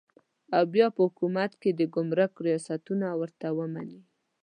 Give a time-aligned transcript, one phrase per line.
[0.55, 4.01] او بیا په حکومت کې د ګمرک ریاستونه ورته ومني.